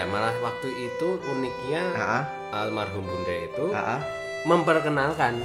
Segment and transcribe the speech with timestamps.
[0.00, 2.24] ya malah waktu itu uniknya Ah,
[2.56, 4.00] almarhum bunda itu ah.
[4.48, 5.44] memperkenalkan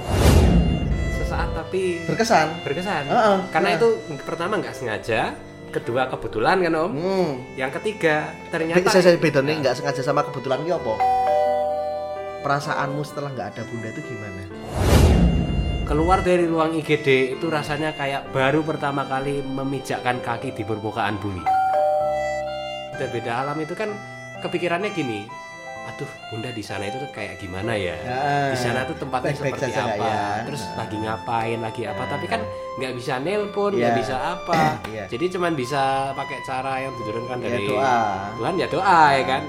[1.12, 3.80] sesaat tapi berkesan berkesan Heeh, karena heeh.
[3.84, 3.88] itu
[4.24, 5.36] pertama nggak sengaja
[5.68, 7.60] kedua kebetulan kan om hmm.
[7.60, 10.94] yang ketiga ternyata saya saya bedanya nggak sengaja sama kebetulan ki apa
[12.40, 14.42] perasaanmu setelah nggak ada bunda itu gimana
[15.84, 21.46] keluar dari ruang IGD itu rasanya kayak baru pertama kali memijakkan kaki di permukaan bumi.
[22.98, 23.94] Beda alam itu kan
[24.38, 25.24] kepikirannya gini,
[25.86, 27.96] aduh bunda di sana itu tuh kayak gimana ya?
[28.50, 30.06] Di sana tuh tempatnya Baik-baik seperti saja nggak apa?
[30.06, 30.24] ya?
[30.44, 30.74] Terus Nah.
[30.76, 32.02] lagi ngapain, lagi apa?
[32.06, 32.40] Tapi kan
[32.76, 33.98] nggak bisa nelpon, nggak Iya.
[33.98, 34.60] bisa apa.
[34.86, 35.04] Iya.
[35.12, 37.96] Jadi cuman bisa pakai cara yang diturunkan ya dari doa
[38.36, 39.42] Tuhan ya doa ya kan.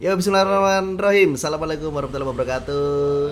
[0.00, 2.84] Ya Bismillahirrahmanirrahim Assalamualaikum warahmatullahi wabarakatuh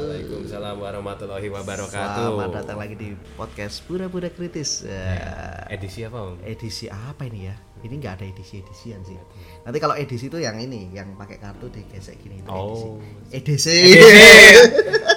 [0.05, 2.29] Waalaikumsalam warahmatullahi wabarakatuh.
[2.29, 5.17] Selamat datang lagi di podcast Pura-Pura Kritis Ya,
[5.73, 6.37] Edisi apa om?
[6.45, 7.57] Edisi apa ini ya?
[7.81, 9.17] Ini nggak ada edisi-edisian sih
[9.65, 13.01] Nanti kalau edisi itu yang ini Yang pakai kartu digesek gini itu Oh.
[13.33, 13.97] edisi Edisi.
[13.97, 15.09] Edisi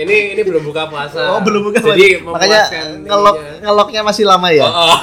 [0.00, 1.36] ini ini belum buka puasa.
[1.36, 2.62] Oh belum bukan Jadi Makanya
[3.04, 4.96] ngelok, ngeloknya masih lama ya Oh, oh.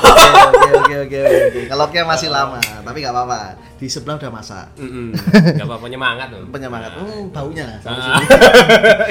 [0.82, 3.40] Oke oke oke oke Ngeloknya masih lama Tapi nggak apa-apa
[3.76, 5.08] Di sebelah udah masak Mm-mm.
[5.58, 6.48] Gak apa-apa nyemangat loh.
[6.48, 8.20] penyemangat hmm, baunya sampai Ah.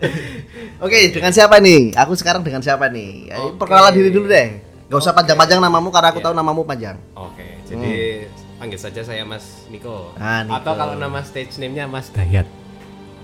[0.84, 3.56] oke dengan siapa nih aku sekarang dengan siapa nih Oke.
[3.56, 4.48] perkenalan diri dulu deh
[4.86, 6.26] Gak usah panjang-panjang namamu karena aku Iya.
[6.26, 8.26] tahu namamu panjang Oke, jadi
[8.56, 10.12] panggil saja saya Mas Niko.
[10.16, 10.52] Ah, Niko.
[10.52, 12.44] Atau kalau nama stage name-nya Mas Dayat.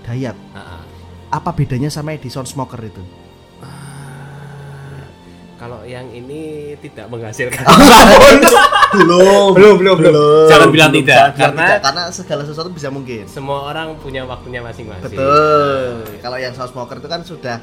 [0.01, 0.83] Dayat Ah, ah.
[1.29, 3.03] apa bedanya sama Edison Smoker itu
[5.57, 7.65] Kalau yang ini tidak menghasilkan.
[8.93, 9.57] belum.
[9.57, 10.45] Belum, belum, belum.
[10.45, 13.25] Jangan bilang tidak, Jangan karena- tidak, karena segala sesuatu bisa mungkin.
[13.25, 15.17] Semua orang punya waktunya masing-masing.
[15.17, 16.05] betul.
[16.21, 17.57] Kalau yang Sound Smoker itu kan sudah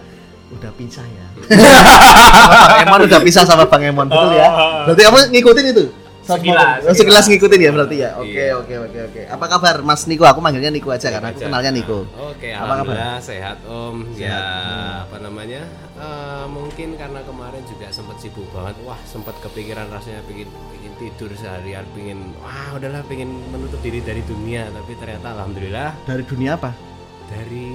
[0.52, 1.26] udah pisah ya.
[2.68, 4.48] Bang Emon udah pisah sama Bang Emon betul ya?
[4.50, 4.84] Oh.
[4.86, 5.84] berarti kamu ngikutin itu
[6.24, 6.86] Sekilas, Smoker?
[6.86, 8.52] Oh, sekilas ngikutin ya berarti ya oke Iya.
[8.56, 11.98] oke oke oke apa kabar Mas Niko aku manggilnya Niko aja karena aku kenalnya Niko
[12.16, 12.94] Oke, Apa kabar?
[13.20, 13.94] sehat Om.
[14.14, 15.00] Ya, Sehat.
[15.04, 15.60] apa namanya?
[15.94, 18.74] eh, mungkin karena kemarin juga sempat sibuk banget.
[18.82, 24.20] Wah, sempat kepikiran rasanya pingin pingin tidur seharian, pingin wah udahlah pingin menutup diri dari
[24.22, 26.70] dunia, tapi ternyata alhamdulillah dari dunia apa
[27.24, 27.66] dari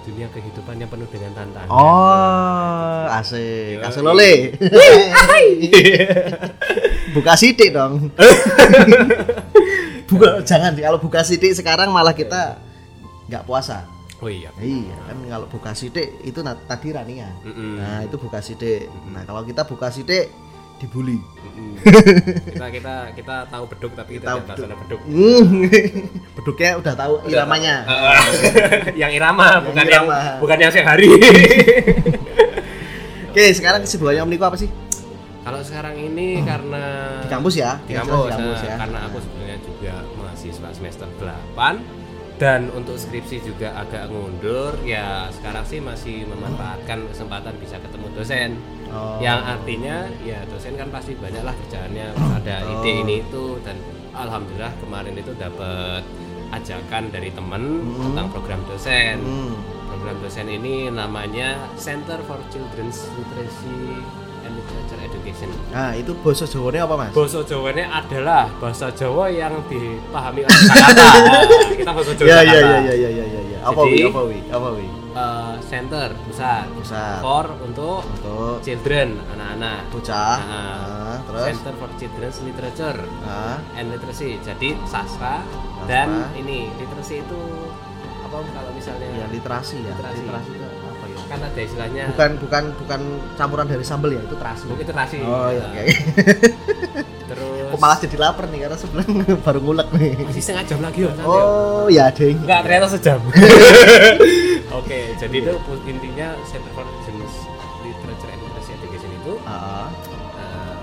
[0.00, 1.68] dunia kehidupan yang penuh dengan tantangan.
[1.70, 4.56] oh asik asik lole
[7.14, 8.10] buka sidik dong.
[10.10, 12.58] Buka jangan kalau buka sidik sekarang malah kita
[13.30, 13.86] nggak puasa.
[14.18, 14.50] Oh iya.
[14.58, 17.30] iya kan kalau buka sidik itu tadi rania.
[17.46, 17.78] Mm-mm.
[17.78, 18.90] nah itu buka sidik.
[19.14, 20.26] Nah kalau kita buka sidik
[20.82, 21.20] dibully.
[22.50, 25.00] Kita kita kita tahu beduk tapi kita Tahu tidak tahu sana beduk.
[25.06, 25.46] Hmm,
[26.40, 27.74] beduknya udah tahu iramanya.
[28.98, 30.40] yang irama bukan yang irama.
[30.42, 31.08] bukan yang sehari.
[33.30, 34.68] oke sekarang kesibukannya om Niko apa sih
[35.70, 36.84] sekarang ini karena
[37.22, 37.78] di kampus ya?
[37.86, 38.74] Di kampus, di kampus nah, ya.
[38.76, 41.08] karena aku sebenarnya juga mahasiswa semester
[41.54, 41.78] 8
[42.36, 44.74] dan untuk skripsi juga agak ngundur.
[44.82, 48.50] Ya sekarang sih masih memanfaatkan kesempatan bisa ketemu dosen.
[48.90, 49.22] Oh.
[49.22, 52.10] yang artinya ya dosen kan pasti banyak lah kerjaannya.
[52.42, 52.82] Ada Oh.
[52.82, 53.78] ide ini itu dan
[54.10, 56.02] alhamdulillah kemarin itu dapat
[56.50, 58.10] ajakan dari temen Hmm.
[58.10, 59.22] tentang program dosen.
[59.22, 59.54] Hmm.
[59.86, 63.98] program dosen ini namanya Center for Children's Literacy
[65.40, 67.10] Education Nah, itu bahasa Jawanya apa, Mas?
[67.10, 71.06] Bahasa Jawanya adalah bahasa Jawa yang dipahami oleh Jakarta.
[71.16, 71.42] Nah,
[71.72, 72.60] kita bahasa Jawa Ya, Jakarta.
[72.60, 73.58] ya, ya, ya, ya, ya, ya, ya.
[73.62, 73.98] Apa wi?
[74.02, 74.38] Apa wi?
[74.46, 74.86] Apa wi?
[75.10, 76.64] Eh, center pusat.
[76.70, 77.18] Pusat.
[77.20, 79.80] For untuk Untuk children, anak-anak.
[79.90, 80.38] bocah.
[80.38, 80.58] Nah,
[81.10, 84.38] Nah, terus Center for Children's Literature nah, and Literacy.
[84.40, 85.86] Jadi sastra Sastra.
[85.86, 87.40] dan ini literasi itu
[88.22, 89.90] apa kalau misalnya ya literasi ya.
[89.90, 90.22] Literasi.
[90.22, 90.69] Literasi itu ya?
[91.30, 93.00] Kan ada istilahnya Bukan bukan bukan
[93.34, 94.66] campuran dari sambel ya, itu terasi.
[94.66, 95.16] Bukan literasi.
[95.22, 95.82] Oh iya, Nah, oke.
[97.30, 99.06] Terus Aku malah jadi lapar nih karena sebelah
[99.46, 100.12] baru ngulek nih.
[100.26, 101.10] masih setengah jam lagi ya.
[101.14, 101.22] Ya?
[101.22, 102.42] Oh, ya, Ding.
[102.42, 103.20] Enggak, ternyata sejam.
[104.82, 105.52] Oke, jadi itu
[105.86, 107.36] intinya Center for Children's
[107.80, 109.86] Literature and Literacy Education itu Ah,
[110.34, 110.74] eh,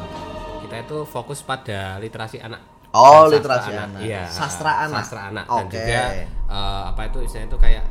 [0.63, 2.63] kita itu fokus pada literasi anak.
[2.91, 3.99] Oh, dan literasi sastra anak.
[3.99, 5.03] Iya, Sastra anak.
[5.03, 5.75] Sastra anak dan Oke.
[5.77, 6.01] juga
[6.47, 7.83] eh, apa itu istilahnya itu kayak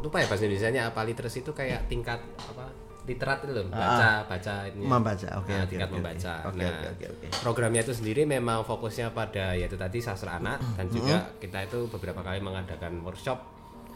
[0.00, 2.64] lupa ya bahasa Indonesia apa literasi itu kayak tingkat apa
[3.04, 5.28] literat itu loh baca baca ini Membaca.
[5.40, 6.34] Oke, Nah, oke, tingkat oke, membaca.
[6.44, 6.48] oke.
[6.52, 7.26] Oke, Nah, oke, oke, oke.
[7.40, 12.20] Programnya itu sendiri memang fokusnya pada yaitu tadi sastra anak dan juga kita itu beberapa
[12.20, 13.40] kali mengadakan workshop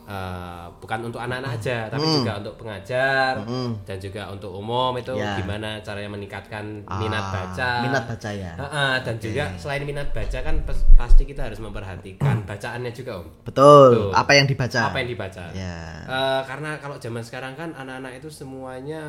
[0.05, 3.41] eh, bukan untuk anak-anak aja tapi juga untuk pengajar
[3.83, 5.33] dan juga untuk umum itu Ya.
[5.35, 7.71] gimana caranya meningkatkan minat Ah, baca.
[7.83, 8.53] Minat baca ya.
[8.55, 10.57] Heeh, dan juga selain minat baca kan
[10.95, 13.27] pasti kita harus memperhatikan bacaannya juga om.
[13.43, 13.89] Betul.
[13.95, 14.11] Tuh.
[14.13, 14.81] Apa yang dibaca?
[14.87, 15.45] Apa yang dibaca?
[15.51, 16.05] Ya.
[16.05, 19.03] Eh, karena kalau zaman sekarang kan anak-anak itu semuanya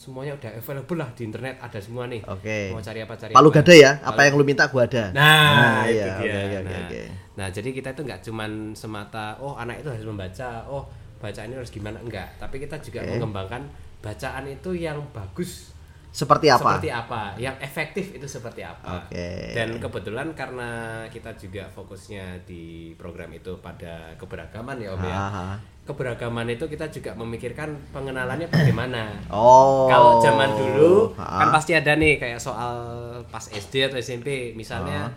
[0.00, 2.24] semuanya udah available lah di internet ada semua nih.
[2.24, 2.72] Oke.
[2.72, 3.56] Mau cari apa cari Palu apa.
[3.60, 3.92] gada ya.
[4.00, 5.12] Apa yang lu minta gua ada.
[5.12, 6.16] Nah, itu iya, dia.
[6.16, 7.02] oke, oke, nah, oke.
[7.36, 10.88] nah, jadi kita itu nggak cuman semata oh anak itu harus membaca, oh
[11.20, 13.68] bacaan ini harus gimana enggak, tapi kita juga mengembangkan
[14.00, 15.76] bacaan itu yang bagus
[16.10, 16.74] Seperti apa?
[16.74, 19.06] seperti apa, yang efektif itu seperti apa.
[19.06, 19.54] Oke.
[19.54, 20.70] Dan kebetulan karena
[21.06, 25.14] kita juga fokusnya di program itu pada keberagaman ya Om ya.
[25.14, 25.46] Aha.
[25.86, 29.14] Keberagaman itu kita juga memikirkan pengenalannya bagaimana.
[29.30, 29.86] Oh.
[29.86, 31.46] Kalau zaman dulu Ah.
[31.46, 32.74] kan pasti ada nih kayak soal
[33.30, 35.14] pas SD atau SMP misalnya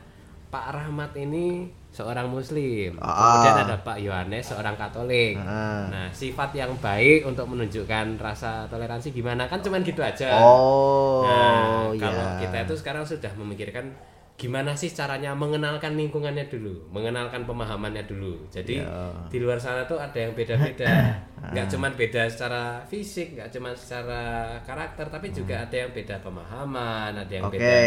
[0.49, 2.97] Pak Rahmat ini seorang muslim.
[2.97, 3.13] Ah.
[3.37, 5.37] Kemudian ada Pak Yohanes seorang Katolik.
[5.37, 5.85] Ah.
[5.87, 10.33] Nah, sifat yang baik untuk menunjukkan rasa toleransi gimana kan cuman gitu aja.
[10.41, 11.21] Oh.
[11.21, 12.01] Nah, iya.
[12.01, 13.93] kalau kita itu sekarang sudah memikirkan
[14.33, 18.49] gimana sih caranya mengenalkan lingkungannya dulu, mengenalkan pemahamannya dulu.
[18.49, 19.13] Jadi Ya.
[19.29, 20.89] di luar sana tuh ada yang beda-beda.
[21.53, 27.13] nggak cuman beda secara fisik, nggak cuman secara karakter, tapi juga ada yang beda pemahaman,
[27.13, 27.61] ada yang Oke.
[27.61, 27.77] beda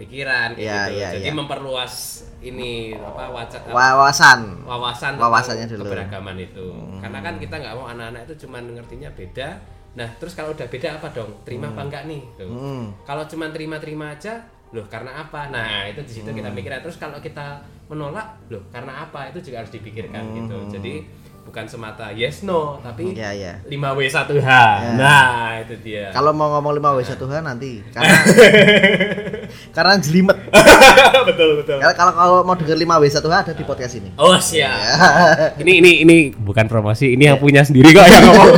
[0.00, 0.96] pikiran Ya, gitu.
[0.96, 1.34] ya, Jadi ya.
[1.34, 1.94] memperluas
[2.40, 4.40] ini apa wacana Wawasan.
[4.64, 5.82] wawasan Wawasannya dulu.
[5.82, 5.90] Hmm.
[5.92, 6.66] keberagaman itu
[6.98, 9.48] karena kan kita nggak mau anak-anak itu cuman ngertinya beda
[9.90, 12.46] nah terus kalau udah beda apa dong terima apa enggak nih Tuh.
[12.46, 12.84] Hmm.
[13.02, 16.38] kalau cuman terima-terima aja loh karena apa nah itu di situ Hmm.
[16.38, 20.94] kita mikir terus kalau kita menolak loh karena apa itu juga harus dipikirkan gitu jadi
[21.42, 23.58] bukan semata yes no tapi Ya, ya.
[23.66, 24.48] 5W 1H
[24.94, 28.14] nah itu dia Kalau mau ngomong 5 W 1 H nanti karena
[29.70, 30.38] karena jelimet.
[31.28, 34.08] betul betul Kalau kalau kalau mau denger 5 W 1 H ada di podcast ini.
[34.16, 38.48] oh siap ini ini ini bukan promosi ini yang punya sendiri kok yang ngomong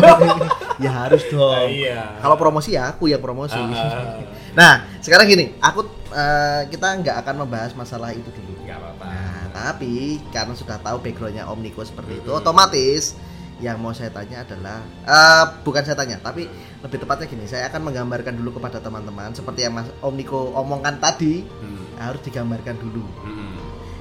[0.85, 1.69] ya harus dong.
[1.69, 3.55] iya Kalau promosi ya aku yang promosi.
[3.55, 4.19] Ah.
[4.53, 8.62] nah, sekarang gini, aku eh, kita nggak akan membahas masalah itu dulu.
[8.62, 9.95] nggak apa-apa Nah, tapi
[10.29, 12.41] karena sudah tahu backgroundnya Om Niko seperti itu, Hmm.
[12.41, 13.15] otomatis
[13.62, 16.50] yang mau saya tanya adalah eh, bukan saya tanya, tapi
[16.82, 20.99] lebih tepatnya gini, saya akan menggambarkan dulu kepada teman-teman seperti yang Mas Om Niko omongkan
[20.99, 21.79] tadi Hmm.
[22.03, 23.06] harus digambarkan dulu.
[23.23, 23.55] Hmm.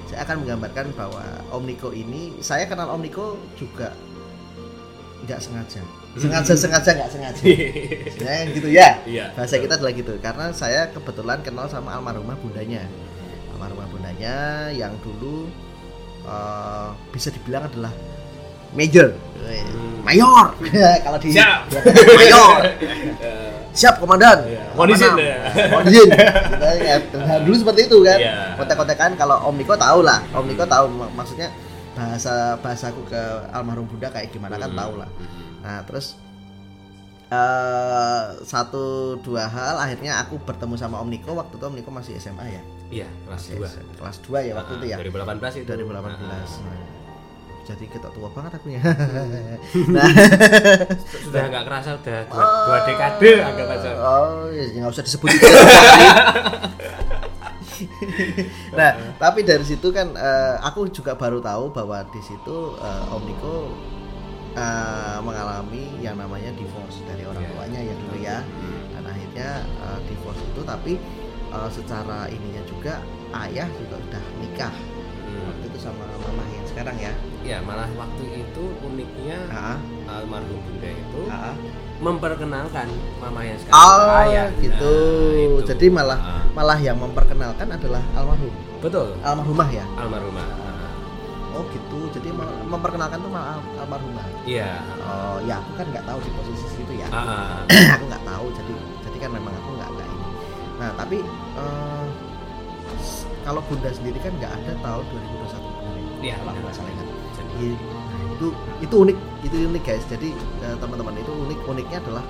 [0.10, 1.22] Saya akan menggambarkan bahwa
[1.54, 3.94] Om Niko ini, saya kenal Om Niko juga
[5.22, 5.82] nggak sengaja,
[6.18, 7.44] sengaja sengaja nggak sengaja,
[8.26, 8.90] ya gitu ya.
[9.06, 9.26] Iya.
[9.38, 12.82] Bahasa kita adalah gitu, karena saya kebetulan kenal sama almarhumah bundanya,
[13.54, 15.46] almarhumah bundanya yang dulu
[16.26, 17.94] eh, bisa dibilang adalah
[18.72, 19.08] major,
[19.42, 20.00] Hmm.
[20.02, 20.46] mayor,
[21.06, 21.68] kalau di Siap.
[22.20, 22.52] mayor,
[23.72, 24.64] siap komandan, Iya.
[24.74, 25.36] Mohon izin, ya.
[25.70, 26.08] mohon izin,
[27.42, 28.36] dulu seperti itu kan, Iya.
[28.56, 31.48] kontek-kontekan kalau Om Niko tahu lah, Om Niko tahu mak- maksudnya
[31.92, 34.80] bahasa bahasaku ke almarhum bunda kayak gimana kan Hmm.
[34.80, 35.10] tahu lah.
[35.62, 36.16] Nah terus
[37.30, 38.84] eh satu
[39.18, 42.62] dua hal akhirnya aku bertemu sama Om Niko waktu itu Om Niko masih SMA ya
[42.92, 43.68] Iya, kelas Masih 2.
[43.72, 43.94] SMA.
[43.96, 45.68] kelas 2 ya waktu itu ya 2018 itu.
[45.70, 46.44] 2018 Nah,
[47.62, 48.82] jadi kita tua banget aku ya.
[49.94, 50.08] Nah.
[51.22, 53.90] Sudah nggak kerasa udah dua, dua dekade anggap aja.
[53.98, 55.48] oh ya nggak usah disebut itu
[58.78, 63.24] nah tapi dari situ kan eh, aku juga baru tahu bahwa di situ eh, Om
[63.26, 63.56] Niko
[64.54, 67.52] eh, mengalami yang namanya divorce dari orang Iya.
[67.52, 68.38] tuanya ya dulu ya.
[68.92, 70.94] Dan akhirnya eh, divorce itu tapi
[71.50, 73.02] eh, secara ininya juga
[73.48, 74.74] ayah juga udah nikah
[77.52, 79.78] ya malah waktu itu uniknya ah
[80.10, 81.56] almarhum bunda itu ah
[82.00, 82.88] memperkenalkan
[83.20, 84.48] mama yang sekarang oh ke ayah.
[84.58, 85.68] gitu Nah, itu.
[85.68, 89.14] jadi malah Ah, malah yang memperkenalkan adalah almarhum betul.
[89.22, 90.48] almarhumah ya Almarhumah.
[90.58, 90.90] Ah,
[91.52, 92.32] oh gitu jadi
[92.66, 94.80] memperkenalkan tuh malah al- almarhumah Iya.
[94.98, 97.58] oh ya aku kan nggak tahu di posisi situ ya Ah, ah.
[97.96, 100.26] aku nggak tahu jadi jadi kan memang aku nggak nggak ini
[100.78, 101.18] nah tapi
[102.98, 106.10] s- kalau bunda sendiri kan nggak ada tahun 2021 benar ya?
[106.22, 107.08] Iya, kalau nggak salah ingat
[107.58, 108.48] Nah, itu
[108.80, 110.30] itu unik itu unik guys jadi
[110.64, 112.24] eh, teman-teman itu unik uniknya adalah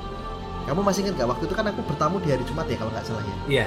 [0.61, 3.05] kamu masih ingat gak waktu itu kan aku bertamu di hari Jumat ya kalau nggak
[3.05, 3.65] salah ya Iya.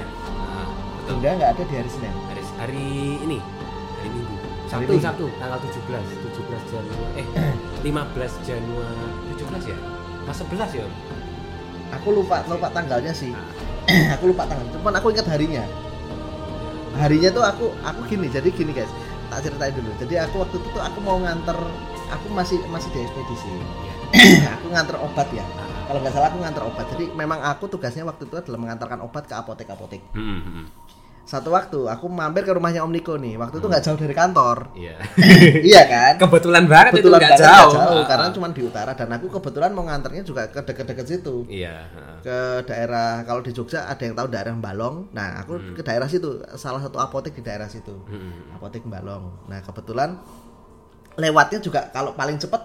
[1.04, 1.14] Betul.
[1.14, 2.86] bunda nggak ada di hari Senin Hari, hari
[3.20, 3.38] ini
[3.98, 4.34] hari Minggu.
[4.34, 5.04] Hari Sabtu, Minggu.
[5.04, 5.76] Sabtu, tanggal 17,
[6.24, 7.20] 17 Januari.
[7.20, 7.26] Eh,
[7.84, 9.78] 15 Januari 17 ya?
[10.24, 10.86] Pas 11 ya?
[11.92, 13.46] aku lupa lupa tanggalnya sih Ah.
[14.18, 15.62] aku lupa tanggal cuman aku ingat harinya
[16.96, 18.90] harinya tuh aku aku gini jadi gini guys
[19.30, 19.90] tak ceritain dulu.
[20.00, 21.58] Jadi aku waktu itu tuh aku mau nganter
[22.10, 23.48] aku masih masih di ekspedisi
[24.54, 25.44] aku nganter obat ya.
[25.84, 26.86] Kalau nggak salah aku nganter obat.
[26.96, 30.64] Jadi memang aku tugasnya waktu itu adalah mengantarkan obat ke apotek apotek Hmm, hmm.
[31.24, 34.68] Satu waktu aku mampir ke rumahnya Om Niko nih waktu itu nggak jauh dari kantor
[34.74, 34.96] Iya.
[35.72, 37.72] iya kan Kebetulan banget kebetulan itu nggak jauh.
[37.72, 38.32] jauh Ah, karena ah.
[38.32, 41.76] cuma di utara dan aku kebetulan mau nganternya juga ke deket-deket situ Iya.
[41.88, 42.16] ah.
[42.20, 45.72] ke daerah kalau di Jogja ada yang tahu daerah Balong nah aku Hmm.
[45.72, 48.52] ke daerah situ salah satu apotek di daerah situ Hmm.
[48.52, 50.20] apotek Balong nah kebetulan
[51.16, 52.62] lewatnya juga kalau paling cepet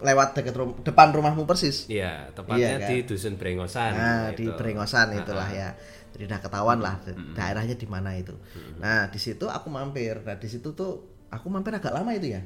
[0.00, 2.88] lewat deket rum- depan rumahmu persis Iya, tepatnya Iya, kan?
[2.88, 3.92] di dusun Brengosan.
[3.92, 4.56] nah di gitu.
[4.56, 5.60] Brengosan itulah Ah, ah.
[5.60, 5.68] ya
[6.14, 6.98] jadi udah ketahuan lah
[7.34, 8.34] daerahnya di mana itu
[8.78, 12.42] nah di situ aku mampir nah di situ tuh aku mampir agak lama itu ya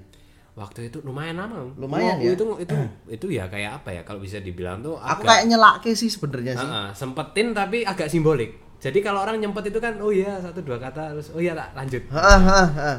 [0.54, 1.66] Waktu itu lumayan lama.
[1.74, 2.34] Lumayan Waktu ya.
[2.38, 2.76] Itu itu
[3.10, 6.54] itu ya kayak apa ya kalau bisa dibilang tuh aku agak kayak nyelake sih sebenarnya
[6.54, 8.62] sih Ah, ah, sempetin tapi agak simbolik.
[8.78, 11.74] Jadi kalau orang nyempet itu kan oh iya satu dua kata terus oh iya tak
[11.74, 12.02] lanjut.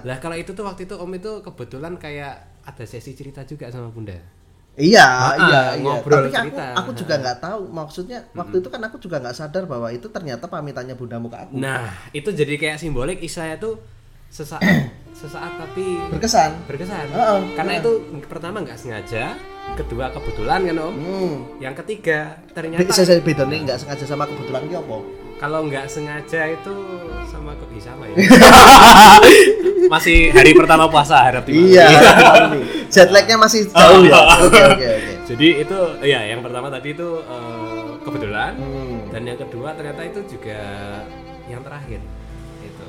[0.04, 3.88] Lah kalau itu tuh waktu itu Om itu kebetulan kayak ada sesi cerita juga sama
[3.88, 4.20] Bunda.
[4.76, 5.80] Iya, Ah, iya, iya.
[5.80, 6.66] ngobrol Tapi aku, cerita.
[6.76, 7.62] aku juga nggak tahu.
[7.70, 11.56] Maksudnya waktu itu kan aku juga nggak sadar bahwa itu ternyata pamitannya bundamu ke aku.
[11.56, 13.80] Nah, itu jadi kayak simbolik istilahnya tuh
[14.28, 14.60] sesaat
[15.16, 16.68] sesaat tapi Berkesan.
[16.68, 17.08] berkesan.
[17.08, 17.92] Heeh, Karena itu
[18.28, 19.40] pertama nggak sengaja,
[19.74, 20.94] kedua kebetulan kan Om.
[20.94, 21.34] Hmm.
[21.58, 22.20] Yang ketiga
[22.52, 24.98] ternyata saya, saya beda nih nggak sengaja sama kebetulan ki apa?
[25.46, 26.74] Kalau nggak sengaja itu
[27.24, 28.16] sama kok bisa apa ya?
[29.94, 31.46] Masih hari pertama puasa harap.
[31.46, 31.86] Iya.
[32.90, 34.18] Jet lagnya masih jauh ya.
[34.42, 35.12] Oke oke oke.
[35.26, 39.06] Jadi itu ya yang pertama tadi itu eh, kebetulan Hmm.
[39.14, 40.58] dan yang kedua ternyata itu juga
[41.46, 42.02] yang terakhir
[42.60, 42.88] itu.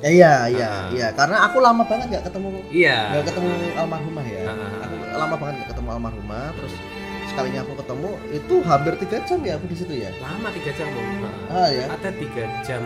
[0.00, 0.86] Ya, iya iya Ah.
[0.94, 2.98] iya karena aku lama banget nggak ketemu Iya.
[3.10, 4.42] nggak ketemu almarhumah ya.
[4.46, 4.86] Ah.
[4.86, 6.74] Aku lama banget nggak ketemu almarhumah terus
[7.42, 10.10] sekalinya aku ketemu itu hampir tiga jam ya aku di situ ya.
[10.18, 11.24] Lama tiga jam Om.
[11.48, 11.84] Ah ya.
[11.88, 12.82] Ada tiga jam.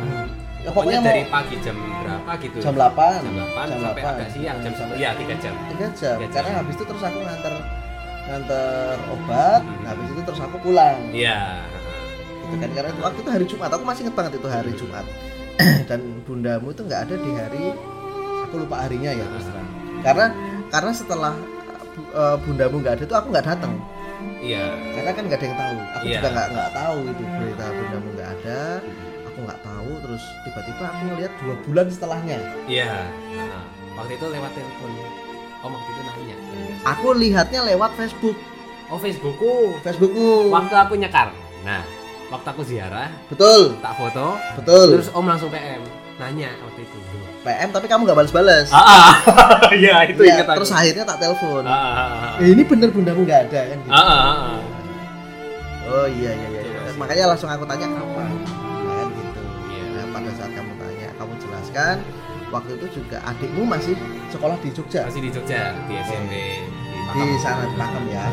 [0.65, 2.57] Ya, pokoknya, pokoknya dari mau- pagi jam berapa gitu.
[2.59, 5.55] Jam 8 Jam 8 sampai agak siang jam sampai Iya tiga jam.
[5.69, 6.31] tiga jam jam.
[6.33, 7.55] karena habis itu terus aku nganter
[8.25, 9.85] nganter obat Hmm.
[9.85, 11.61] habis itu terus aku pulang Iya.
[12.41, 15.05] gitu kan karena itu waktu itu hari Jumat aku masih inget banget itu hari Jumat
[15.89, 17.65] dan bundamu itu nggak ada di hari
[18.43, 19.47] aku lupa harinya ya terus
[20.01, 20.27] karena
[20.67, 21.33] karena setelah
[22.11, 23.73] uh, bundamu nggak ada itu aku nggak datang
[24.39, 24.65] Iya.
[24.93, 26.15] karena kan nggak ada yang tahu aku Iya.
[26.15, 28.61] juga nggak nggak tahu itu berita bundamu nggak ada
[29.25, 32.93] aku nggak tahu terus tiba-tiba aku ngeliat dua bulan setelahnya Iya.
[33.35, 33.65] Nah,
[33.95, 34.91] waktu itu lewat telepon.
[35.65, 36.37] Om waktu itu nanya.
[36.85, 38.37] aku lihatnya lewat Facebook
[38.85, 39.81] Oh Facebookku.
[39.81, 41.33] Facebookmu Waktu aku nyekar.
[41.65, 41.81] Nah,
[42.29, 45.81] waktu aku ziarah, betul tak foto, betul terus Om langsung PM
[46.17, 46.99] nanya waktu itu.
[47.43, 49.13] PM tapi kamu nggak balas-balas Ah, ah.
[49.75, 50.57] Iya, itu ingat aku.
[50.59, 52.35] terus akhirnya tak telepon Ah, ah, ah, ah.
[52.39, 53.91] "Eh, ini bener bundamu nggak ada kan gitu.
[53.91, 54.61] Ah, ah, ah,
[55.85, 59.85] oh iya iya iya masih- makanya langsung aku tanya kapan kan gitu Iya.
[59.93, 61.97] nah, pada saat kamu tanya kamu jelaskan
[62.49, 63.95] waktu itu juga adikmu masih
[64.31, 66.33] sekolah di Jogja Masih di Jogja, di SMP
[67.11, 68.33] di di sana di Pakem ya Ah.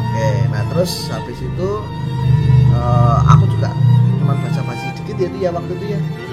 [0.00, 1.70] oke nah terus habis itu
[2.70, 3.68] eh, aku juga
[4.16, 6.29] cuma baca baca sedikit ya dia waktu itu ya aku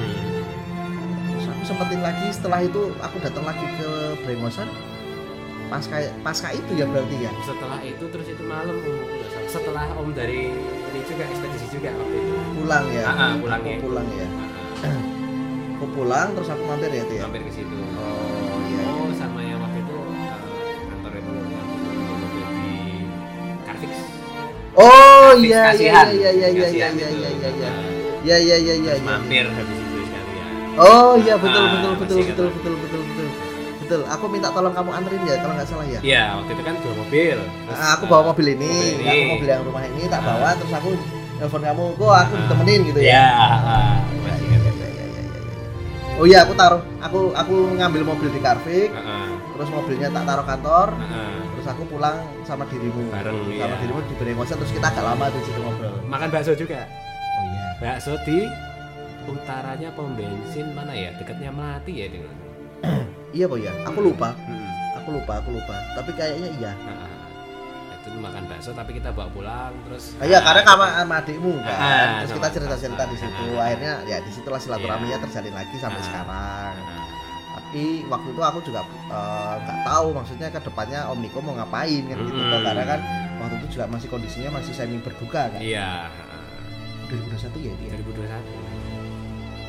[1.67, 3.89] sempetin lagi setelah itu aku datang lagi ke
[4.23, 4.71] Brengosan
[5.67, 8.79] pasca pasca itu ya berarti ya Setelah itu terus itu malam
[9.45, 12.33] setelah Om dari ini juga ekspedisi juga waktu itu.
[12.55, 13.77] pulang ya Ah, ah, pulang aku ya.
[13.77, 14.27] pulang ya
[14.79, 14.99] Ah, ah.
[15.75, 17.75] aku pulang terus aku mampir ya itu ya Mampir ke situ.
[17.75, 20.31] oh iya Oh, sama yang waktu itu eh,
[20.87, 21.31] kantor itu
[22.31, 22.43] di
[23.61, 23.91] Carfix.
[24.73, 24.87] oh
[25.35, 26.07] Carfix iya iya Kasihan.
[26.07, 27.19] iya iya iya iya Kasihan iya itu.
[27.19, 27.83] iya iya iya Nah,
[28.23, 29.86] iya iya iya iya terus mampir habis itu sekalian.
[30.77, 32.35] Oh iya betul Ah, betul betul betul ingat.
[32.53, 33.27] betul betul betul
[33.77, 36.75] betul aku minta tolong kamu anterin ya kalau nggak salah ya Iya, waktu itu kan
[36.77, 37.37] dua mobil.
[37.39, 39.07] Terus, Ah, aku bawa mobil ini, mobil ini.
[39.07, 40.27] aku mobil yang rumah ini tak Ah.
[40.27, 40.89] bawa terus aku
[41.37, 42.39] telepon kamu kok aku Ah.
[42.41, 43.95] ditemenin gitu ya ah.
[44.27, 44.57] Iya,
[46.17, 50.43] oh iya aku taruh aku aku ngambil mobil di Carvik Heeh, terus mobilnya tak taruh
[50.43, 51.37] kantor heeh.
[51.53, 53.77] terus aku pulang sama dirimu Bareng, sama iya.
[53.77, 56.81] dirimu di Brengosan terus kita agak lama di situ ngobrol Makan bakso juga.
[56.83, 58.39] oh iya Bakso di
[59.27, 61.11] utaranya pom bensin mana ya?
[61.13, 62.35] Dekatnya Melati ya dengan.
[63.35, 64.69] iya po ya aku lupa Hmm.
[64.95, 67.09] aku lupa aku lupa tapi kayaknya iya Nah,
[67.97, 70.15] itu makan bakso tapi kita bawa pulang terus.
[70.15, 73.65] Ah, iya karena sama sama adikmu kan Ah, terus kita cerita cerita di situ Ah.
[73.65, 75.23] akhirnya ya di situlah silaturahminya Iya.
[75.23, 76.05] terjalin lagi sampai Ah.
[76.05, 76.73] sekarang
[77.49, 82.03] tapi waktu itu aku juga eh, nggak tahu maksudnya ke depannya Om Niko mau ngapain
[82.05, 82.59] kan gitu toh.
[82.63, 82.99] karena kan
[83.37, 86.07] waktu itu juga masih kondisinya masih semi berduka kan Iya.
[87.07, 88.76] 2021 ya dia 2021.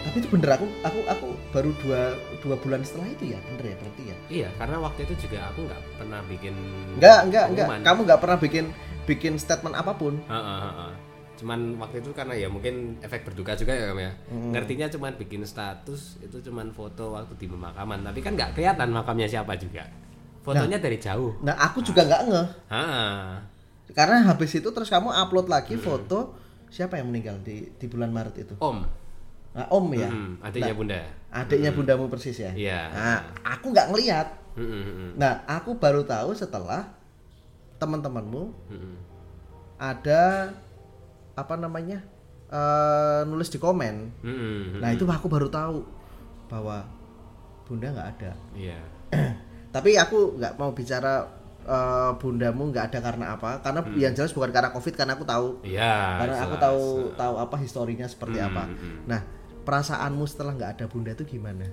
[0.06, 2.02] Tapi itu bener aku aku aku baru dua
[2.40, 4.16] dua bulan setelah itu ya bener ya berarti ya?
[4.28, 6.54] Iya, karena waktu itu juga aku nggak pernah bikin
[6.96, 7.80] enggak enggak pengumuman.
[7.82, 8.64] kamu nggak pernah bikin
[9.08, 10.14] bikin statement apa pun.
[10.24, 10.92] Heeh, heeh.
[11.38, 14.12] cuman waktu itu karena ya mungkin efek berduka juga ya Om ya.
[14.26, 18.02] Ngertinya cuman bikin status itu cuman foto waktu di pemakaman.
[18.02, 19.86] Tapi kan nggak kelihatan makamnya siapa juga.
[20.42, 21.38] Fotonya dari jauh.
[21.46, 22.48] Nah aku juga nggak ngeh.
[22.74, 23.38] Ah
[23.94, 26.36] karena habis itu terus kamu upload lagi foto
[26.68, 28.54] siapa yang meninggal di di bulan Maret itu?
[28.60, 29.07] Om
[29.52, 30.08] nah, om ya?
[30.08, 31.00] Hmm, adiknya bunda.
[31.28, 32.52] adiknya bundamu persis ya?
[32.52, 32.80] Iya.
[32.90, 34.28] nah aku nggak ngelihat.
[34.54, 36.88] Hmm, hmm, hmm, nah aku baru tahu setelah
[37.76, 38.94] teman-temanmu hmm.
[39.78, 40.50] ada
[41.32, 42.02] apa namanya
[42.48, 44.10] eh, nulis di komen.
[44.18, 44.80] Hmm, hmm, hmm.
[44.82, 45.86] nah itu aku baru tahu
[46.48, 46.82] bahwa
[47.64, 48.32] bunda nggak ada.
[48.52, 48.80] Iya.
[49.74, 51.22] Tapi aku nggak mau bicara
[51.62, 53.62] eh, bundamu nggak ada karena apa.
[53.62, 55.48] Karena yang jelas bukan karena covid karena aku tahu.
[55.62, 56.64] Iya karena aku jelas.
[56.66, 56.82] tahu
[57.14, 58.62] tahu apa historinya seperti Hmm, apa.
[58.66, 58.98] hmm, hmm.
[59.06, 59.20] nah
[59.68, 61.68] perasaanmu setelah nggak ada bunda itu gimana?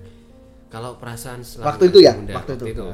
[0.68, 2.12] Kalau perasaan setelah waktu itu ya?
[2.12, 2.84] bunda, waktu, itu,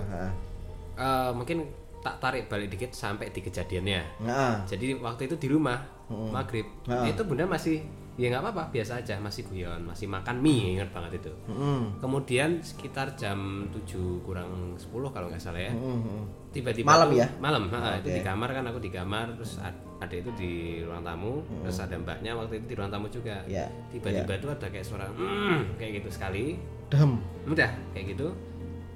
[0.92, 1.58] Eh, mungkin
[2.02, 4.22] tak tarik balik dikit sampai di kejadiannya.
[4.22, 5.82] Nah, jadi waktu itu di rumah
[6.30, 6.66] maghrib.
[6.86, 7.08] Ah.
[7.08, 7.82] itu bunda masih
[8.20, 9.18] ya nggak apa-apa biasa aja.
[9.18, 11.32] Masih guyon masih makan mie ingat banget itu.
[11.48, 15.72] Mm, kemudian sekitar jam 7 kurang 10 kalau nggak salah ya.
[15.72, 16.24] Mm, mm.
[16.52, 17.26] Tiba-tiba Malam ya?
[17.38, 18.16] malam ha, itu Oke.
[18.16, 21.94] di kamar kan aku di kamar terus ad- ada itu di ruang tamu terus ada
[21.94, 23.40] mbaknya waktu itu di ruang tamu juga.
[23.46, 26.58] Ya, tiba-tiba tuh ada kayak suara "Mm," kayak gitu sekali.
[26.86, 27.16] Dem.
[27.46, 28.28] Udah kayak gitu.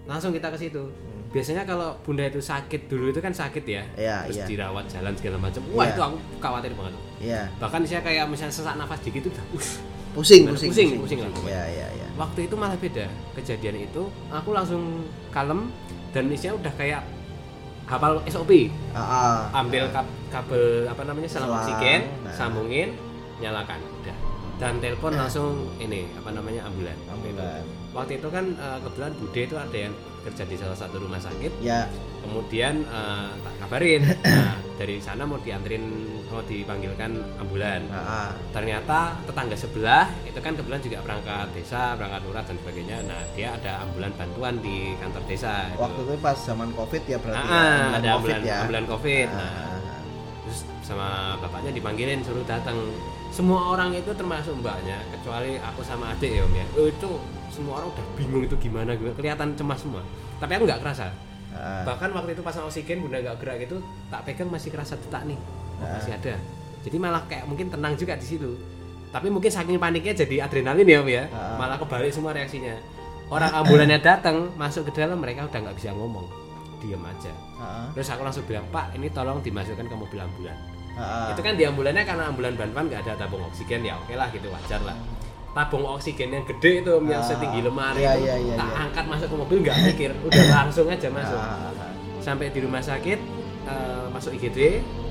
[0.05, 0.83] Langsung kita ke situ.
[1.27, 3.83] Biasanya kalau bunda itu sakit dulu itu kan sakit ya.
[3.95, 4.47] Iya, terus iya.
[4.47, 5.63] dirawat jalan segala macam.
[5.71, 5.93] Wah Iya.
[5.93, 7.43] itu aku khawatir banget ya.
[7.57, 9.45] Bahkan saya kayak misalnya sesak nafas dikit udah
[10.13, 11.31] pusing pusing Pusing, pusing lah.
[11.31, 11.53] Pokoknya.
[11.53, 12.07] ya ya ya.
[12.17, 15.69] Waktu itu malah beda kejadian itu aku langsung kalem
[16.11, 17.03] dan isinya udah kayak
[17.87, 19.63] hafal SOP ah, ah.
[19.63, 22.35] ambil kab- kabel apa namanya selang oksigen nah.
[22.35, 22.99] sambungin
[23.41, 24.17] nyalakan udah.
[24.57, 26.97] Dan telepon langsung ini apa namanya ambulan.
[27.13, 27.63] Ambulan.
[27.93, 31.53] waktu itu kan eh, kebetulan bude itu ada yang kerja di salah satu rumah sakit.
[31.61, 31.89] Ya.
[32.25, 34.03] Kemudian eh, tak kabarin.
[34.25, 35.83] Nah, dari sana mau dianterin
[36.29, 37.81] mau dipanggilkan ambulan.
[37.91, 42.97] Ah, ternyata tetangga sebelah itu kan kebetulan juga berangkat desa berangkat lurah dan sebagainya.
[43.09, 45.81] Nah dia ada ambulan bantuan di kantor desa itu.
[45.81, 48.57] waktu itu pas zaman covid ya berarti Ah, ya, ambulan ada covid ambulan, ya?
[48.63, 49.29] ambulan covid.
[49.33, 50.01] Ah, nah, ah, ah.
[50.45, 51.09] terus sama
[51.41, 52.77] bapaknya dipanggilin suruh datang.
[53.33, 56.67] Semua orang itu termasuk mbaknya kecuali aku sama adik ya om ya.
[56.89, 57.21] Itu
[57.53, 59.17] semua orang udah bingung itu gimana gimana.
[59.17, 60.01] Kelihatan cemas semua.
[60.37, 61.09] Tapi aku nggak kerasa
[61.57, 63.81] Ah, bahkan waktu itu pasang oksigen bunda nggak gerak gitu
[64.13, 65.39] tak pegang masih kerasa detak nih.
[65.81, 65.97] Oh, Ah.
[65.97, 66.37] masih ada.
[66.85, 68.53] Jadi malah kayak mungkin tenang juga di situ.
[69.09, 71.25] Tapi mungkin saking paniknya jadi adrenalin ya om ya.
[71.33, 71.57] Ah.
[71.57, 72.77] malah kebalik semua reaksinya.
[73.27, 76.29] Orang ambulannya datang masuk ke dalam mereka udah nggak bisa ngomong.
[76.79, 77.33] Diem aja.
[77.97, 80.55] Terus aku langsung bilang pak ini tolong dimasukkan ke mobil ambulan.
[81.33, 84.47] Itu kan di ambulannya karena ambulan bantuan nggak ada tabung oksigen ya oke lah gitu
[84.49, 84.95] wajar lah
[85.57, 88.23] tabung oksigen yang gede itu yang Ah, setinggi lemari iya, itu.
[88.23, 88.77] iya, iya, tak iya.
[88.79, 90.11] angkat masuk ke mobil nggak mikir.
[90.21, 91.41] Udah langsung aja masuk.
[91.41, 93.19] Ah, ah, sampai di rumah sakit
[93.65, 94.59] eh, masuk IGD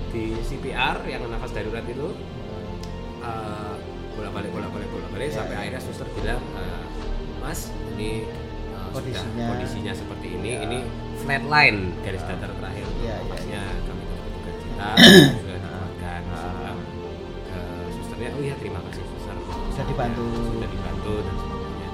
[0.08, 2.14] di CPR yang nafas darurat itu.
[3.20, 3.74] Eh,
[4.14, 5.62] bolak balik bolak balik bolak balik Iya, sampai iya.
[5.66, 6.84] akhirnya suster bilang eh,
[7.42, 7.60] mas
[7.92, 8.24] ini
[8.70, 9.26] eh, Kondisinya.
[9.26, 9.94] sudah kondisinya.
[9.94, 10.60] seperti ini Iya.
[10.64, 10.78] ini
[11.18, 12.86] flatline garis datar terakhir.
[12.96, 14.90] Iya, iya, Maksudnya kami berduka cita
[19.96, 20.26] dibantu.
[20.52, 21.90] sudah dibantu dan sebagainya.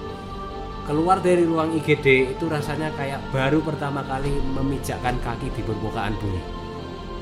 [0.90, 6.42] Keluar dari ruang IGD itu rasanya kayak baru pertama kali memijakkan kaki di permukaan bumi.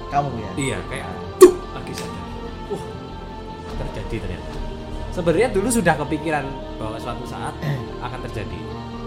[0.10, 0.52] Kamu ya?
[0.56, 2.22] Iya kayak tuh lagi saja.
[2.72, 2.84] Uh
[3.80, 4.52] terjadi ternyata.
[5.16, 6.46] Sebenarnya dulu sudah kepikiran
[6.80, 7.56] bahwa suatu saat
[8.06, 8.60] akan terjadi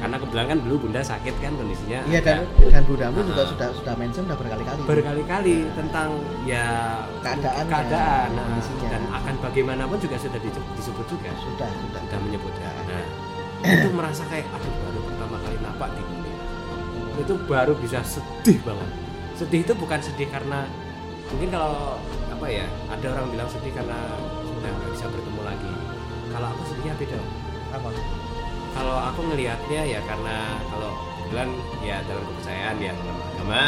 [0.03, 3.49] karena kebetulan kan dulu bunda sakit kan kondisinya iya dan dan budamu juga Ah.
[3.55, 4.81] sudah sudah mention udah berkali-kali.
[4.83, 6.09] Berkali-kali tentang
[6.43, 6.67] ya
[7.23, 8.29] Keadaannya, keadaan.
[8.35, 8.89] Nah, kondisinya.
[8.91, 11.31] dan akan bagaimanapun juga sudah disebut, juga.
[11.39, 12.01] Sudah sudah.
[12.03, 13.05] Sudah menyebutkan nah
[13.63, 16.35] itu merasa kayak aduh baru pertama kali napak di dunia.
[17.23, 18.91] Itu baru bisa sedih banget.
[19.39, 20.67] Sedih itu bukan sedih karena
[21.31, 25.73] mungkin kalau apa ya ada orang bilang sedih karena sudah nggak bisa bertemu lagi.
[26.35, 27.19] Kalau aku sedihnya beda.
[27.71, 27.89] Apa
[28.73, 31.49] kalau aku ngelihatnya ya karena kalau kebetulan
[31.81, 33.63] ya dalam kepercayaan ya dalam agama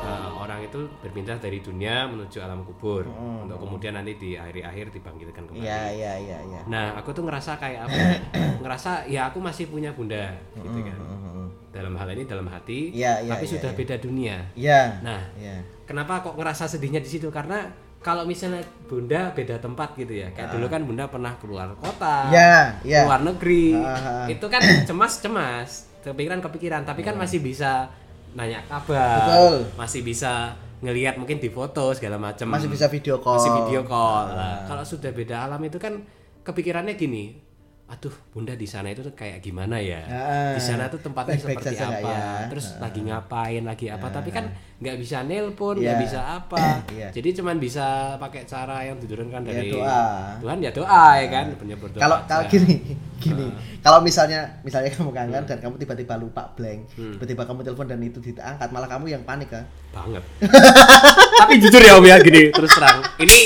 [0.00, 3.44] eh, orang itu berpindah dari dunia menuju alam kubur Hmm.
[3.44, 5.62] untuk kemudian nanti di akhir-akhir dibangkitkan kembali.
[5.62, 7.96] iya iya iya iya Nah aku tuh ngerasa kayak apa?
[7.96, 8.10] ya?
[8.62, 10.98] ngerasa ya aku masih punya bunda gitu kan.
[10.98, 13.78] Hmm, Dalam hal ini dalam hati, Iya, iya, tapi iya, sudah iya.
[13.78, 14.36] beda dunia.
[14.54, 17.28] iya Nah iya kenapa kok ngerasa sedihnya di situ?
[17.28, 22.30] Karena kalau misalnya bunda beda tempat gitu ya, kayak dulu kan bunda pernah keluar kota,
[22.30, 23.74] iya iya luar negeri.
[23.74, 24.26] Ah, ah.
[24.30, 25.70] itu kan cemas cemas
[26.02, 27.90] kepikiran kepikiran tapi kan masih bisa
[28.32, 29.56] nanya kabar Betul.
[29.74, 32.54] masih bisa ngelihat mungkin di foto segala macam.
[32.54, 33.34] Masih bisa video call.
[33.34, 34.30] masih video call.
[34.30, 36.06] Lah, kalau sudah beda alam itu kan
[36.46, 37.47] kepikirannya gini
[37.88, 40.04] aduh bunda di sana itu tuh kayak gimana ya?
[40.04, 40.52] Ah.
[40.52, 42.10] di sana tuh tempatnya Baik-baik seperti saja nggak apa?
[42.12, 42.20] ya?
[42.46, 44.06] terus lagi ngapain lagi apa?
[44.10, 44.44] Tapi kan
[44.78, 45.84] nggak bisa nelpon Iya.
[45.88, 46.60] nggak bisa apa.
[46.94, 47.08] Iya.
[47.10, 50.04] jadi cuman bisa pakai cara yang diturunkan Ya, dari doa.
[50.38, 52.76] Tuhan ya doa ya kan penyebut doa kalau kalau gini
[53.24, 53.46] gini.
[53.78, 55.48] Kalau misalnya misalnya kamu kangen Hmm.
[55.48, 59.48] dan kamu tiba-tiba lupa blank tiba-tiba kamu telepon dan itu diangkat malah kamu yang panik
[59.48, 60.20] kan banget.
[61.40, 63.00] Tapi jujur ya om ya gini terus terang.
[63.16, 63.38] Ini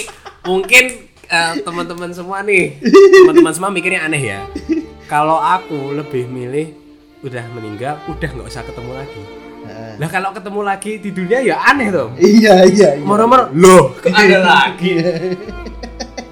[0.43, 2.77] mungkin eh, teman-teman semua nih.
[3.25, 4.41] Teman-teman semua mikirnya aneh ya.
[5.09, 6.77] Kalau aku lebih milih
[7.23, 9.23] udah meninggal udah nggak usah ketemu lagi.
[9.63, 9.95] Heeh.
[9.95, 13.07] lah kalau ketemu lagi di dunia ya aneh dong iya iya iya.
[13.07, 14.99] Moro-moro loh kok ada lagi?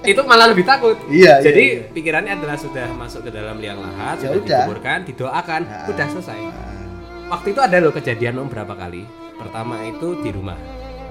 [0.02, 0.98] Itu malah lebih takut.
[1.06, 1.82] Iya, iya, jadi iya.
[1.94, 4.42] pikirannya adalah sudah masuk ke dalam liang lahat Ya sudah udah.
[4.66, 5.86] dikuburkan didoakan Ah.
[5.86, 6.40] udah selesai.
[6.42, 6.82] Ah,
[7.30, 9.06] waktu itu ada loh kejadian om berapa kali.
[9.38, 10.58] Pertama itu di rumah.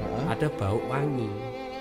[0.03, 0.35] Ah.
[0.35, 1.29] ada bau wangi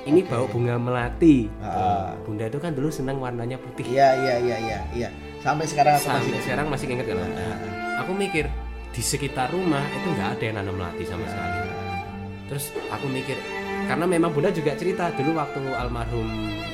[0.08, 1.46] ini bau bunga melati.
[1.52, 5.94] Tuh, bunda itu kan dulu senang warnanya putih iya iya iya iya iya sampai sekarang
[5.94, 7.56] aku sampai masih sekarang masih inget kan ah,
[8.00, 8.44] aku mikir
[8.88, 12.00] di sekitar rumah itu nggak ada yang nanam melati sama sekali ah.
[12.48, 13.36] terus aku mikir
[13.86, 16.28] karena memang bunda juga cerita dulu waktu almarhum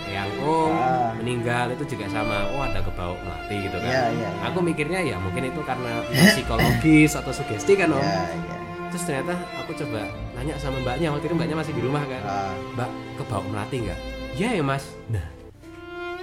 [0.04, 1.10] Eyang Om Ah.
[1.18, 4.42] meninggal itu juga sama oh ada kebau melati gitu kan Iya, iya, iya.
[4.46, 8.56] aku mikirnya ya mungkin itu karena psikologis atau sugesti kan om Iya, iya.
[8.90, 10.02] terus ternyata aku coba
[10.44, 12.20] nanya sama mbaknya waktu itu mbaknya masih di rumah kan.
[12.20, 13.98] Ah, mbak kebau melati nggak?
[14.36, 14.84] Iya ya mas.
[15.08, 15.24] Nah.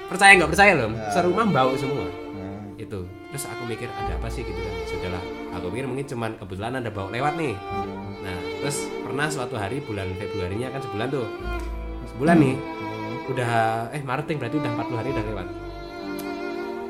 [0.05, 0.49] Percaya nggak?
[0.53, 0.93] Percaya loh.
[0.93, 1.09] Ya.
[1.09, 2.05] serumah bau semua.
[2.37, 2.61] Ah.
[2.77, 3.01] itu.
[3.33, 4.73] Terus aku mikir ada apa sih gitu kan?
[4.85, 5.23] Sudahlah.
[5.57, 7.57] Aku pikir mungkin cuman kebetulan ada bau lewat nih.
[8.21, 11.25] Nah terus pernah suatu hari bulan Februarinya kan sebulan tuh.
[12.13, 12.55] Sebulan nih.
[13.25, 13.49] Udah
[13.89, 15.47] eh Maret yang berarti udah 40 hari udah lewat.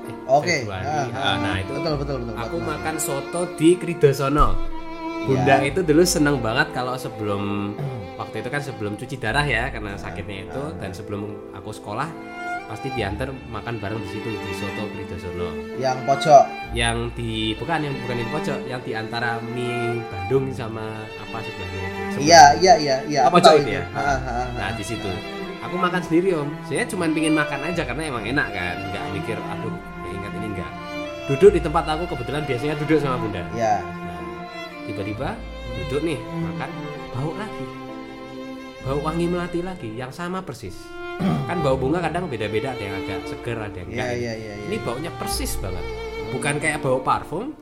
[0.01, 0.55] Eh, Oke.
[0.67, 0.83] Februari.
[0.83, 1.35] ah, Ah, ah.
[1.39, 2.35] nah itu betul betul betul.
[2.35, 2.67] aku betul.
[2.67, 4.47] makan soto di Kridosono
[5.21, 5.69] Bunda Ya.
[5.69, 7.75] itu dulu seneng banget kalau sebelum
[8.17, 11.21] waktu itu kan sebelum cuci darah ya karena sakitnya itu dan sebelum
[11.53, 12.09] aku sekolah
[12.65, 16.43] pasti diantar makan bareng di situ di soto Kridosono yang pojok.
[16.71, 21.79] yang di bukan yang bukan di pojok yang di antara mie Bandung sama apa sebelahnya
[21.83, 22.17] itu.
[22.23, 23.21] Iya iya iya iya.
[23.27, 23.83] Apa aku tahu pojok itu ya?
[23.91, 24.45] Ah, ah, ah.
[24.55, 25.11] nah di situ
[25.59, 29.37] aku makan sendiri om saya cuma pingin makan aja karena emang enak kan nggak mikir
[29.37, 30.71] aduh ya ingat ini enggak
[31.27, 33.83] duduk di tempat aku kebetulan biasanya duduk sama bunda Ya.
[34.91, 35.39] Tiba-tiba
[35.87, 36.69] duduk nih makan.
[37.15, 37.65] Bau lagi.
[38.83, 40.75] Bau wangi melati lagi yang sama persis.
[41.47, 44.53] Kan bau bunga kadang beda-beda ada yang agak seger ada yang Iya enggak iya iya.
[44.67, 45.85] ini baunya persis banget.
[46.35, 47.55] Bukan kayak bau parfum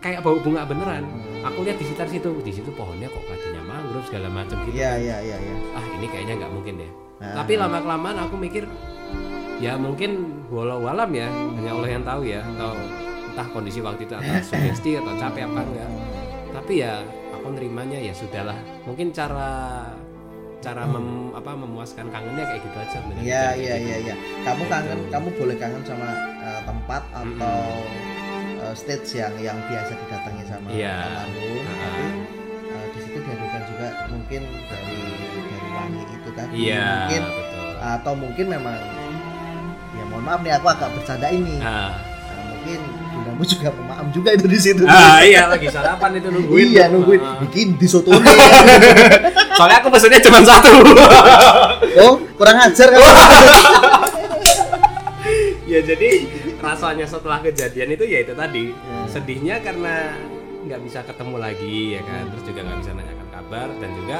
[0.00, 1.04] kayak bau bunga beneran.
[1.44, 4.80] Aku lihat di sekitar situ di situ pohonnya kok kadinya mangrove segala macam gitu.
[4.80, 5.54] Iya iya iya iya.
[5.76, 6.92] ah ini kayaknya nggak mungkin deh.
[7.22, 7.38] Nah.
[7.38, 8.66] tapi lama kelamaan aku mikir
[9.62, 12.74] ya mungkin walau walam ya hanya Allah yang tahu ya atau
[13.30, 15.88] entah kondisi waktu itu atau sugesti atau capek apa enggak
[16.52, 17.00] tapi ya
[17.32, 19.88] aku nerimanya ya sudahlah mungkin cara
[20.60, 23.18] cara mem, apa memuaskan kangennya kayak gitu aja bener.
[23.18, 23.82] Iya Kayak iya gitu.
[23.82, 24.14] iya iya.
[24.42, 27.58] Kamu kangen, kamu boleh kangen sama eh, tempat atau
[28.62, 30.96] eh, stage yang yang biasa didatangi sama Iya.
[31.02, 31.58] almarhum.
[31.66, 31.74] Ah.
[31.82, 32.04] Tapi
[32.70, 34.98] eh, di situ dihadirkan juga mungkin dari
[35.34, 36.54] dari wangi itu tadi.
[36.54, 38.78] iya Mungkin betul atau mungkin memang
[39.92, 41.58] ya mohon maaf nih aku agak bercanda ini.
[41.58, 41.98] ah.
[41.98, 42.80] Nah, mungkin
[43.42, 44.82] bundamu juga pemaam juga itu di situ.
[44.86, 46.66] ah iya lagi sarapan itu nungguin.
[46.70, 46.92] Iya tuh.
[46.94, 47.20] nungguin.
[47.20, 47.36] Ah.
[47.42, 48.10] bikin di soto
[49.58, 50.70] soalnya aku pesennya cuma satu.
[52.06, 53.02] Oh kurang ajar kan
[55.72, 56.10] ya jadi
[56.62, 58.70] rasanya setelah kejadian itu ya itu tadi.
[58.70, 58.98] Ya.
[59.10, 60.14] sedihnya karena
[60.62, 62.22] nggak bisa ketemu lagi ya kan?
[62.30, 64.18] Terus juga nggak bisa nanyakan kabar dan juga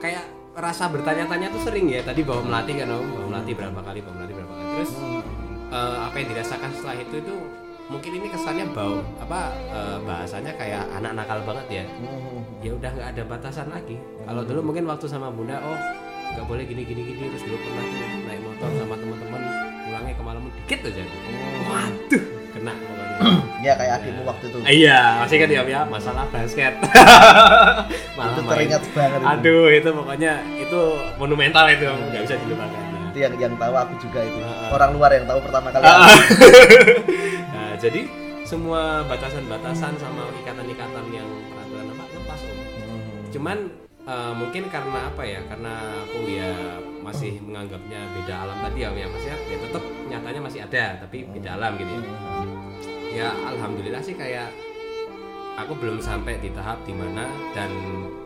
[0.00, 0.24] kayak
[0.54, 2.00] rasa bertanya-tanya tuh sering ya.
[2.00, 3.04] Tadi bawa melati kan om?
[3.12, 4.70] Bawa melati berapa kali bawa melati berapa kali.
[4.74, 4.92] Terus
[5.74, 7.36] eh, apa yang dirasakan setelah itu itu
[7.84, 11.84] mungkin ini kesannya bau apa eh, bahasanya kayak anak nakal banget ya.
[12.64, 14.00] Ya udah nggak ada batasan lagi.
[14.24, 15.78] Kalau dulu mungkin waktu sama bunda oh
[16.34, 17.84] nggak boleh gini gini gini terus dulu pernah
[18.26, 19.40] naik motor sama teman-teman
[19.84, 21.02] pulangnya kemalaman dikit aja.
[21.68, 23.02] Waduh kena pokoknya.
[23.64, 24.58] Ya kayak adikmu waktu itu.
[24.60, 26.76] Iya masih kan ya ya masalah basket.
[28.12, 28.50] Malah itu main.
[28.52, 29.28] teringat banget itu.
[29.32, 30.80] aduh itu pokoknya itu
[31.16, 32.82] monumental itu nggak bisa dilupakan.
[33.08, 34.36] Itu yang yang tahu aku juga itu.
[34.44, 34.68] Ah, ah.
[34.76, 36.12] orang luar yang tahu pertama kali Ah.
[37.84, 38.08] jadi
[38.48, 42.56] semua batasan-batasan sama ikatan-ikatan yang peraturan apa lepas om.
[42.56, 43.12] Hmm.
[43.28, 43.58] cuman
[44.08, 45.72] eh, mungkin karena apa ya karena
[46.08, 46.52] aku ya
[47.04, 49.56] masih menganggapnya beda alam tadi ya ya maksudnya ya.
[49.68, 52.02] Tetap nyatanya masih ada tapi beda alam gitu ya.
[53.14, 54.48] Ya alhamdulillah sih kayak
[55.60, 57.70] aku belum sampai di tahap di mana dan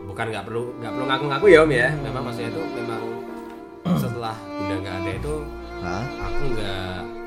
[0.07, 1.91] bukan nggak perlu nggak perlu ngaku-ngaku ya om ya.
[1.99, 3.01] Memang maksudnya itu memang
[3.99, 5.35] setelah udah nggak ada itu
[5.79, 6.03] Hah?
[6.27, 7.18] aku nggak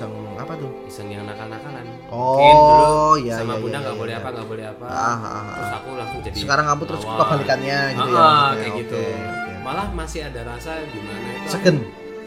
[0.00, 0.70] iseng apa tuh?
[0.88, 1.84] Iseng yang nakal-nakalan.
[2.08, 4.20] Oh, Mungkin dulu iya, sama iya, bunda iya, nggak iya, boleh iya.
[4.24, 4.86] apa nggak boleh apa.
[4.88, 5.76] Ah, ah, ah, terus ah.
[5.76, 8.56] aku langsung jadi sekarang kamu terus kebalikannya gitu Ah, ya maksudnya.
[8.56, 8.96] kayak gitu.
[8.96, 9.52] Oke, oke.
[9.60, 11.48] malah masih ada rasa gimana itu?
[11.52, 11.76] Segen.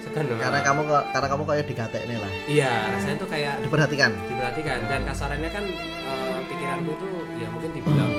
[0.05, 2.31] Segen karena kamu kok karena kamu kayak digatek nih lah.
[2.45, 4.11] Iya rasanya tuh kayak diperhatikan.
[4.29, 4.79] diperhatikan.
[4.85, 8.11] Dan kasarannya kan eh, pikiranku tuh ya mungkin dibilang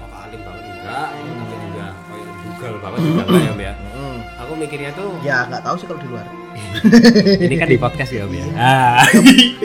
[0.00, 0.64] apakah alim banget?
[0.72, 1.08] Enggak.
[1.12, 3.52] Tapi juga kayak bugal banget juga enggak ya.
[3.60, 3.72] Ya
[4.40, 6.45] aku mikirnya tuh ya nggak tahu sih kalau di luar
[7.38, 8.42] ini kan di podcast ya Om ya?
[8.42, 8.54] Iya.
[8.56, 9.04] ah.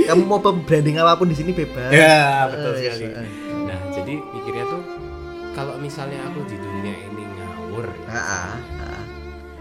[0.07, 1.89] Kamu mau branding apa pun di sini bebas.
[1.89, 3.05] Ya betul Eh, sekali.
[3.07, 3.27] eh.
[3.63, 4.81] nah jadi mikirnya tuh
[5.51, 9.01] kalau misalnya aku di dunia ini ngawur Ah, ah,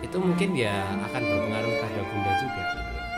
[0.01, 2.62] itu mungkin ya akan berpengaruh pada bunda juga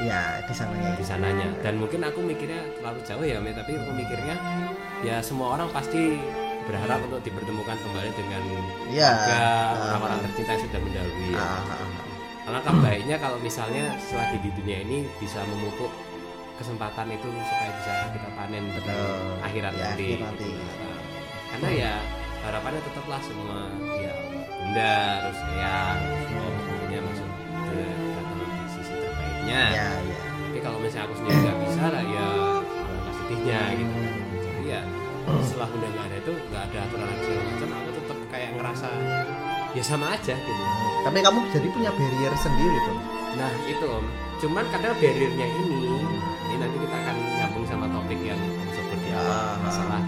[0.03, 0.91] ya di sananya.
[0.93, 1.49] Di sananya.
[1.61, 4.35] Dan mungkin aku mikirnya terlalu jauh ya Om ya, tapi aku mikirnya
[5.01, 6.19] ya semua orang pasti
[6.63, 8.43] berharap untuk dipertemukan kembali dengan
[8.87, 9.09] Iya.
[9.09, 11.47] keluarga Ah, orang-orang tercinta yang sudah mendahului ya.
[12.43, 12.51] Ah, ah, ah.
[12.51, 15.91] Alangkah baiknya kalau misalnya selagi di dunia ini bisa memupuk
[16.55, 19.39] kesempatan itu supaya bisa kita panen Betul.
[19.41, 20.07] akhirat Ya, nanti.
[20.09, 20.49] akhir nanti.
[20.53, 21.01] Nah,
[21.53, 21.93] Karena ya
[22.43, 23.59] harapannya tetaplah semua
[23.97, 24.13] ya
[24.59, 27.29] bunda terus eyang semua semuanya masuk
[27.69, 27.83] ke
[28.33, 29.63] di sisi terbaiknya.
[29.71, 32.27] ya ya Tapi kalau misalnya aku sendiri nggak bisa lah ya
[32.59, 33.97] alangkah sedihnya gitu.
[34.43, 34.81] Jadi ya
[35.47, 38.89] setelah bunda nggak ada itu nggak ada aturan lagi segala macam aku tetap kayak ngerasa
[39.73, 40.63] ya sama aja gitu.
[41.03, 42.99] tapi kamu jadi punya barrier sendiri tuh
[43.33, 44.05] Nah itu om,
[44.39, 45.89] cuman kadang barriernya ini,
[46.45, 50.01] ini nanti kita akan nyambung sama topik yang Om sebut di awal Ah, masalah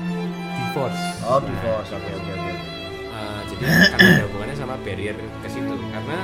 [0.53, 1.03] divorce.
[1.24, 2.53] oh Nah, divorce oke oke oke
[3.09, 6.18] eh, jadi karena ada hubungannya sama barrier ke situ, karena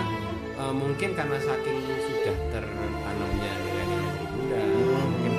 [0.54, 5.08] eh, mungkin karena saking sudah tertanamnya nilai-nilai bunda, Hmm.
[5.08, 5.32] mungkin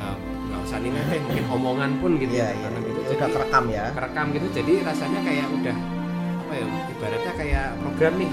[0.00, 0.16] eh,
[0.48, 2.98] nggak usah nilai, mungkin omongan pun gitu, iya iya tertanam gitu.
[2.98, 5.76] udah Jadi kerekam ya kerekam gitu, jadi rasanya kayak udah
[6.46, 8.30] apa ya, ibaratnya kayak program nih,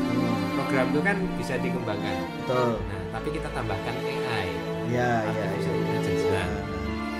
[0.53, 2.15] program itu kan bisa dikembangkan.
[2.37, 4.47] betul Nah, tapi kita tambahkan AI.
[4.85, 6.25] ya ya ya intelligence.
[6.29, 6.47] Nah,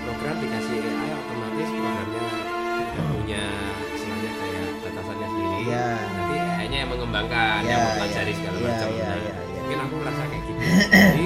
[0.04, 3.44] program dikasih AI otomatis programnya udah punya
[3.90, 5.58] istilahnya kayak batasannya sendiri.
[5.64, 5.86] Iya.
[6.08, 7.86] Nanti AI-nya yang mengembangkan, Iya, yang iya.
[7.88, 8.88] mempelajari segala Iya, macam.
[8.88, 9.54] iya, Nah, iya, iya.
[9.58, 10.60] Mungkin aku merasa kayak gitu.
[11.10, 11.24] Jadi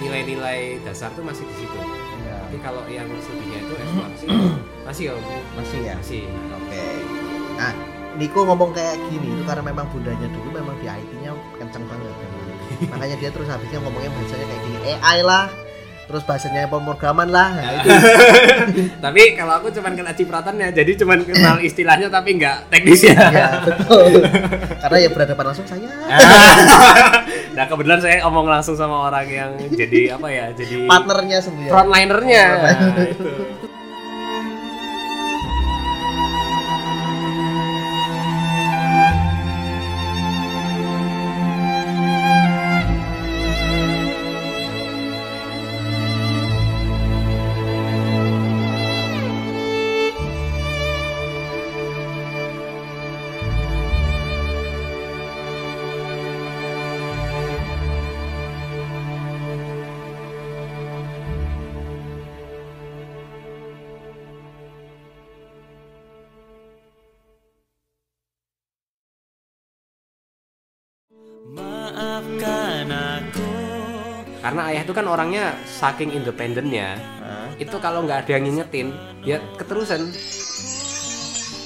[0.00, 1.78] nilai-nilai dasar tuh masih di situ.
[2.24, 4.26] Ya, Tapi kalau yang selebihnya itu eksplorasi
[4.82, 5.22] masih om,
[5.54, 6.22] masih ya masih.
[6.50, 6.84] oke
[7.54, 7.70] nah
[8.14, 12.14] Niko ngomong kayak gini itu karena memang bundanya dulu memang di IT-nya kenceng banget.
[12.94, 15.46] Makanya dia terus habisnya ngomongnya bahasanya kayak gini AI lah.
[16.04, 17.88] Terus bahasanya pemrograman lah nah, itu.
[19.04, 23.16] Tapi kalau aku cuman kena cipratannya, jadi cuman kenal istilahnya tapi nggak teknis ya.
[23.32, 24.20] ya betul.
[24.84, 25.88] Karena ya berhadapan langsung saya.
[27.56, 32.44] Nah kebetulan saya omong langsung sama orang yang jadi apa ya jadi partnernya sendiri frontlinernya.
[32.52, 32.92] Frontliner.
[32.92, 33.30] Nah, itu.
[74.94, 78.88] Kan orangnya saking independennya Nah, itu kalau nggak ada yang ngingetin
[79.20, 80.12] ya keterusan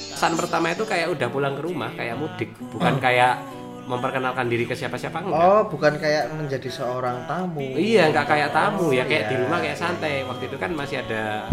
[0.09, 3.39] pesan pertama itu kayak udah pulang ke rumah kayak mudik bukan kayak
[3.85, 8.89] memperkenalkan diri ke siapa-siapa enggak oh bukan kayak menjadi seorang tamu Iya, nggak kayak tamu
[8.89, 9.29] ya, kayak Iya.
[9.29, 10.21] di rumah kayak santai.
[10.23, 11.49] Waktu itu kan masih ada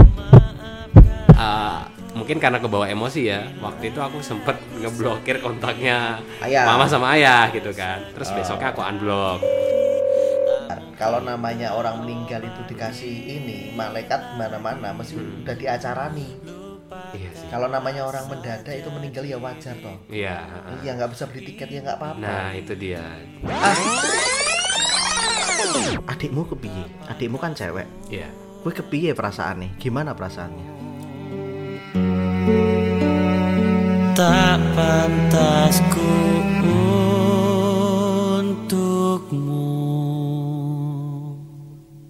[1.33, 1.79] eh,
[2.13, 3.41] mungkin karena kebawa emosi ya.
[3.59, 6.65] Waktu itu aku sempet ngeblokir kontaknya Ayah.
[6.67, 8.05] mama sama ayah gitu kan.
[8.13, 8.37] Terus Oh.
[8.37, 9.41] besoknya aku unblock.
[10.97, 15.45] Kalau namanya orang meninggal itu dikasih ini malaikat mana-mana mesti Hmm.
[15.45, 16.29] udah diacarani
[17.13, 17.49] Iya sih.
[17.49, 20.37] kalau namanya orang mendadak itu meninggal ya wajar toh Iya.
[20.41, 20.77] heeh.
[20.81, 23.05] iya nggak bisa beli tiket ya nggak apa-apa Nah, itu dia.
[26.07, 28.29] adikmu kepiye adikmu kan cewek Iya.
[28.63, 30.67] gue kepiye perasaannya gimana perasaannya
[34.17, 36.09] Tak pantas ku